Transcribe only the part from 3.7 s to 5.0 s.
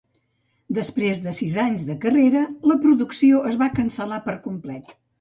cancel·lar per complet.